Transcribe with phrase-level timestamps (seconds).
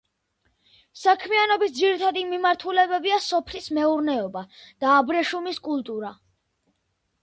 [1.01, 6.17] საქმიანობის ძირითადი მიმართულებებია სოფლის მეურნეობა და აბრეშუმის კულტურა.